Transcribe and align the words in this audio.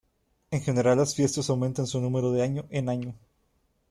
En 0.49 0.61
general 0.63 0.97
las 0.97 1.13
fiestas 1.13 1.47
aumentan 1.51 1.85
su 1.85 2.01
número 2.01 2.31
de 2.31 2.41
año 2.41 2.65
en 2.71 2.89
año. 2.89 3.13